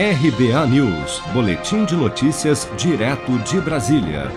RBA 0.00 0.64
News, 0.68 1.20
Boletim 1.32 1.84
de 1.84 1.96
Notícias, 1.96 2.68
direto 2.76 3.36
de 3.40 3.60
Brasília. 3.60 4.30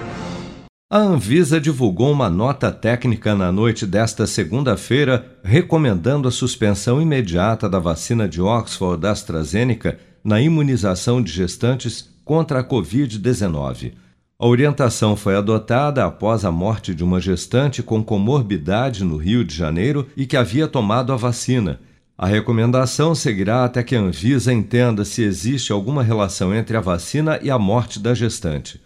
A 0.89 0.97
Anvisa 0.97 1.61
divulgou 1.61 2.11
uma 2.11 2.31
nota 2.31 2.71
técnica 2.71 3.35
na 3.35 3.51
noite 3.51 3.85
desta 3.85 4.25
segunda-feira 4.25 5.37
recomendando 5.43 6.27
a 6.27 6.31
suspensão 6.31 6.99
imediata 6.99 7.69
da 7.69 7.77
vacina 7.77 8.27
de 8.27 8.41
Oxford 8.41 8.99
da 8.99 9.11
AstraZeneca 9.11 9.99
na 10.23 10.41
imunização 10.41 11.21
de 11.21 11.31
gestantes 11.31 12.09
contra 12.25 12.61
a 12.61 12.63
Covid-19. 12.63 13.93
A 14.39 14.47
orientação 14.47 15.15
foi 15.15 15.35
adotada 15.35 16.03
após 16.03 16.43
a 16.43 16.51
morte 16.51 16.95
de 16.95 17.03
uma 17.03 17.21
gestante 17.21 17.83
com 17.83 18.03
comorbidade 18.03 19.03
no 19.03 19.15
Rio 19.15 19.45
de 19.45 19.55
Janeiro 19.55 20.07
e 20.17 20.25
que 20.25 20.35
havia 20.35 20.67
tomado 20.67 21.13
a 21.13 21.15
vacina 21.15 21.79
a 22.21 22.27
recomendação 22.27 23.15
seguirá 23.15 23.65
até 23.65 23.81
que 23.81 23.95
a 23.95 23.99
Anvisa 23.99 24.53
entenda 24.53 25.03
se 25.03 25.23
existe 25.23 25.71
alguma 25.71 26.03
relação 26.03 26.53
entre 26.53 26.77
a 26.77 26.79
vacina 26.79 27.39
e 27.41 27.49
a 27.49 27.57
morte 27.57 27.97
da 27.97 28.13
gestante. 28.13 28.79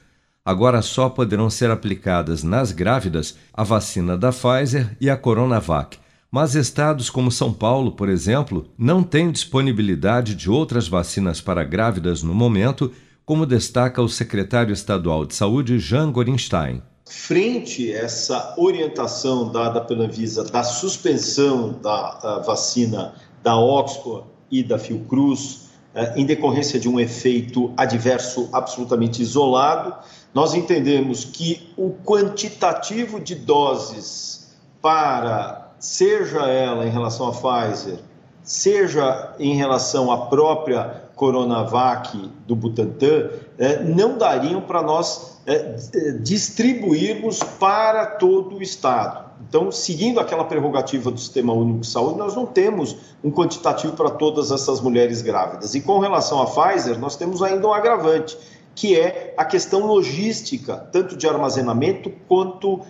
Agora 0.46 0.82
só 0.82 1.10
poderão 1.10 1.50
ser 1.50 1.70
aplicadas 1.70 2.44
nas 2.44 2.72
grávidas 2.72 3.36
a 3.54 3.62
vacina 3.62 4.18
da 4.18 4.32
Pfizer 4.32 4.96
e 5.02 5.10
a 5.10 5.18
Coronavac, 5.18 5.98
mas 6.32 6.56
estados 6.56 7.10
como 7.10 7.30
São 7.30 7.52
Paulo, 7.52 7.92
por 7.92 8.08
exemplo, 8.08 8.70
não 8.78 9.04
têm 9.04 9.30
disponibilidade 9.30 10.34
de 10.34 10.50
outras 10.50 10.88
vacinas 10.88 11.42
para 11.42 11.66
grávidas 11.66 12.24
no 12.24 12.34
momento, 12.34 12.90
como 13.26 13.46
destaca 13.46 14.02
o 14.02 14.08
secretário 14.08 14.72
estadual 14.72 15.26
de 15.26 15.36
Saúde, 15.36 15.78
Jean 15.78 16.10
Gorinstein. 16.10 16.82
Frente 17.08 17.94
a 17.94 18.00
essa 18.00 18.56
orientação 18.58 19.52
dada 19.52 19.80
pela 19.80 20.06
Anvisa 20.06 20.44
da 20.44 20.64
suspensão 20.64 21.74
da 21.74 22.40
vacina 22.40 23.14
da 23.44 23.56
Oxford 23.56 24.26
e 24.50 24.64
da 24.64 24.80
Fiocruz, 24.80 25.70
eh, 25.94 26.14
em 26.16 26.26
decorrência 26.26 26.80
de 26.80 26.90
um 26.90 27.00
efeito 27.00 27.72
adverso 27.78 28.50
absolutamente 28.52 29.22
isolado, 29.22 29.94
nós 30.34 30.56
entendemos 30.56 31.24
que 31.24 31.72
o 31.78 31.92
quantitativo 31.92 33.20
de 33.20 33.36
doses 33.36 34.56
para, 34.82 35.76
seja 35.80 36.48
ela 36.48 36.88
em 36.88 36.90
relação 36.90 37.28
à 37.28 37.32
Pfizer, 37.32 38.00
seja 38.42 39.36
em 39.40 39.56
relação 39.56 40.12
à 40.12 40.26
própria 40.26 41.05
Coronavac 41.16 42.30
do 42.46 42.56
Butantan, 42.56 43.30
eh, 43.58 43.84
não 43.84 44.18
dariam 44.18 44.62
para 44.62 44.82
nós 44.82 45.40
eh, 45.46 45.76
distribuirmos 46.20 47.40
para 47.60 48.06
todo 48.06 48.58
o 48.58 48.62
Estado. 48.62 49.26
Então, 49.48 49.72
seguindo 49.72 50.20
aquela 50.20 50.44
prerrogativa 50.44 51.12
do 51.12 51.20
Sistema 51.20 51.54
Único 51.54 51.80
de 51.80 51.88
Saúde, 51.88 52.18
nós 52.18 52.36
não 52.36 52.46
temos 52.46 52.96
um 53.24 53.32
quantitativo 53.32 53.94
para 53.94 54.10
todas 54.10 54.52
essas 54.52 54.82
mulheres 54.82 55.22
grávidas. 55.22 55.76
E 55.76 55.82
com 55.82 56.00
relação 56.00 56.42
à 56.42 56.46
Pfizer, 56.46 56.98
nós 57.00 57.16
temos 57.16 57.42
ainda 57.42 57.68
um 57.68 57.74
agravante, 57.74 58.38
que 58.74 59.00
é 59.00 59.34
a 59.38 59.46
questão 59.46 59.86
logística, 59.86 60.76
tanto 60.92 61.16
de 61.16 61.28
armazenamento 61.28 62.12
quanto 62.28 62.76
uh, 62.76 62.84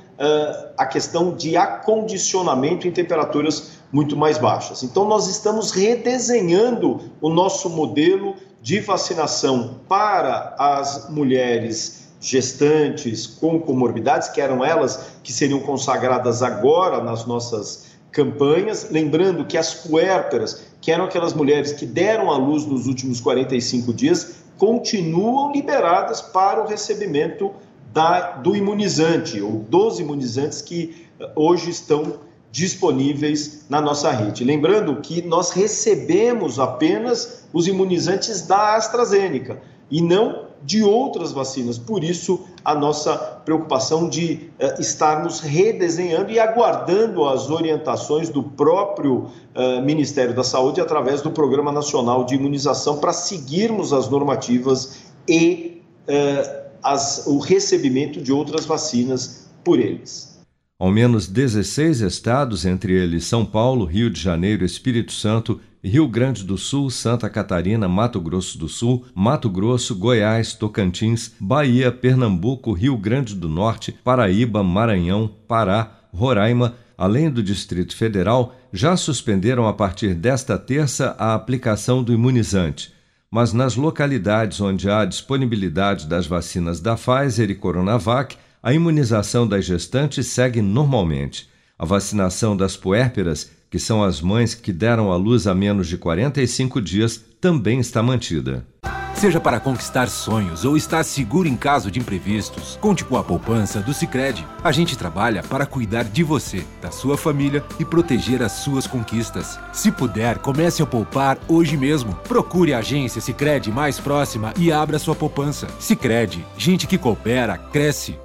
a 0.75 0.85
questão 0.85 1.35
de 1.35 1.55
acondicionamento 1.55 2.87
em 2.87 2.91
temperaturas 2.91 3.74
muito 3.95 4.17
mais 4.17 4.38
baixas. 4.38 4.83
Então, 4.83 5.07
nós 5.07 5.25
estamos 5.27 5.71
redesenhando 5.71 6.99
o 7.21 7.29
nosso 7.29 7.69
modelo 7.69 8.35
de 8.61 8.81
vacinação 8.81 9.79
para 9.88 10.53
as 10.59 11.09
mulheres 11.09 12.09
gestantes 12.19 13.25
com 13.25 13.57
comorbidades, 13.57 14.27
que 14.27 14.41
eram 14.41 14.66
elas 14.66 15.11
que 15.23 15.31
seriam 15.31 15.61
consagradas 15.61 16.43
agora 16.43 17.01
nas 17.01 17.25
nossas 17.25 17.85
campanhas. 18.11 18.89
Lembrando 18.91 19.45
que 19.45 19.57
as 19.57 19.73
puérperas, 19.73 20.63
que 20.81 20.91
eram 20.91 21.05
aquelas 21.05 21.33
mulheres 21.33 21.71
que 21.71 21.85
deram 21.85 22.29
à 22.29 22.35
luz 22.35 22.66
nos 22.66 22.88
últimos 22.88 23.21
45 23.21 23.93
dias, 23.93 24.39
continuam 24.57 25.53
liberadas 25.53 26.19
para 26.19 26.61
o 26.61 26.67
recebimento 26.67 27.49
da, 27.93 28.31
do 28.31 28.57
imunizante, 28.57 29.39
ou 29.39 29.51
dos 29.53 30.01
imunizantes 30.01 30.61
que 30.61 31.07
eh, 31.17 31.31
hoje 31.33 31.69
estão 31.69 32.25
disponíveis 32.55 33.66
na 33.69 33.81
nossa 33.81 34.09
rede. 34.11 34.45
Lembrando 34.45 34.95
que 35.01 35.21
nós 35.21 35.51
recebemos 35.51 36.57
apenas 36.57 37.43
os 37.51 37.67
imunizantes 37.67 38.43
da 38.47 38.77
AstraZeneca 38.77 39.61
e 39.91 40.01
não 40.01 40.45
de 40.63 40.81
outras 40.81 41.33
vacinas. 41.33 41.77
Por 41.77 42.01
isso, 42.01 42.45
a 42.63 42.73
nossa 42.73 43.13
preocupação 43.44 44.07
de 44.07 44.49
uh, 44.57 44.79
estarmos 44.79 45.41
redesenhando 45.41 46.31
e 46.31 46.39
aguardando 46.39 47.25
as 47.25 47.49
orientações 47.49 48.29
do 48.29 48.41
próprio 48.41 49.25
uh, 49.53 49.81
Ministério 49.83 50.33
da 50.33 50.44
Saúde 50.44 50.79
através 50.79 51.21
do 51.21 51.31
Programa 51.31 51.73
Nacional 51.73 52.23
de 52.23 52.35
Imunização 52.35 52.99
para 52.99 53.11
seguirmos 53.11 53.91
as 53.91 54.07
normativas 54.07 55.01
e 55.27 55.81
uh, 56.07 56.65
as, 56.81 57.27
o 57.27 57.38
recebimento 57.38 58.21
de 58.21 58.31
outras 58.31 58.65
vacinas 58.65 59.49
por 59.61 59.77
eles. 59.77 60.34
Ao 60.78 60.91
menos 60.91 61.25
16 61.28 62.02
estados, 62.02 62.66
entre 62.66 62.91
eles 62.91 63.24
São 63.24 63.46
Paulo, 63.46 63.86
Rio 63.86 64.09
de 64.09 64.19
Janeiro, 64.19 64.66
Espírito 64.66 65.13
Santo, 65.13 65.62
Rio 65.81 66.06
Grande 66.06 66.44
do 66.44 66.58
Sul, 66.58 66.90
Santa 66.90 67.30
Catarina, 67.30 67.88
Mato 67.88 68.19
Grosso 68.19 68.58
do 68.58 68.68
Sul, 68.68 69.06
Mato 69.16 69.50
Grosso, 69.50 69.96
Goiás, 69.96 70.53
Tocantins, 70.53 71.31
Bahia, 71.40 71.94
Pernambuco, 71.94 72.74
Rio 72.74 72.97
Grande 72.97 73.34
do 73.34 73.47
Norte, 73.47 73.94
Paraíba, 74.03 74.62
Maranhão, 74.66 75.31
Pará, 75.47 75.91
Roraima, 76.13 76.75
além 76.97 77.30
do 77.30 77.42
Distrito 77.42 77.96
Federal, 77.96 78.53
já 78.74 78.97
suspenderam 78.97 79.69
a 79.69 79.74
partir 79.74 80.13
desta 80.13 80.57
terça 80.57 81.16
a 81.18 81.36
aplicação 81.36 82.03
do 82.03 82.12
imunizante. 82.12 82.94
Mas 83.31 83.53
nas 83.53 83.78
localidades 83.78 84.59
onde 84.59 84.90
há 84.90 85.06
disponibilidade 85.06 86.06
das 86.06 86.28
vacinas 86.28 86.81
da 86.81 86.97
Pfizer 86.97 87.50
e 87.50 87.56
Coronavac, 87.56 88.36
a 88.65 88.73
imunização 88.73 89.47
das 89.47 89.63
gestantes 89.63 90.25
segue 90.25 90.59
normalmente. 90.59 91.47
A 91.77 91.85
vacinação 91.85 92.57
das 92.57 92.75
puérperas, 92.75 93.51
que 93.69 93.77
são 93.77 94.03
as 94.03 94.19
mães 94.19 94.55
que 94.55 94.73
deram 94.73 95.11
à 95.11 95.15
luz 95.15 95.45
há 95.45 95.53
menos 95.53 95.87
de 95.87 95.99
45 95.99 96.81
dias, 96.81 97.23
também 97.39 97.79
está 97.79 98.01
mantida. 98.01 98.65
Seja 99.13 99.39
para 99.39 99.59
conquistar 99.59 100.09
sonhos 100.09 100.65
ou 100.65 100.75
estar 100.75 101.03
seguro 101.03 101.47
em 101.47 101.55
caso 101.55 101.91
de 101.91 101.99
imprevistos, 101.99 102.75
conte 102.81 103.05
com 103.05 103.15
a 103.15 103.23
poupança 103.23 103.81
do 103.81 103.93
Sicredi. 103.93 104.45
A 104.63 104.71
gente 104.71 104.97
trabalha 104.97 105.43
para 105.43 105.67
cuidar 105.67 106.03
de 106.03 106.23
você, 106.23 106.65
da 106.81 106.89
sua 106.89 107.15
família 107.15 107.63
e 107.79 107.85
proteger 107.85 108.41
as 108.41 108.53
suas 108.53 108.87
conquistas. 108.87 109.59
Se 109.71 109.91
puder, 109.91 110.39
comece 110.39 110.81
a 110.81 110.87
poupar 110.87 111.37
hoje 111.47 111.77
mesmo. 111.77 112.15
Procure 112.27 112.73
a 112.73 112.79
agência 112.79 113.21
Sicredi 113.21 113.71
mais 113.71 113.99
próxima 113.99 114.55
e 114.57 114.71
abra 114.71 114.97
sua 114.97 115.13
poupança. 115.13 115.67
Sicredi, 115.79 116.43
gente 116.57 116.87
que 116.87 116.97
coopera 116.97 117.59
cresce 117.59 118.25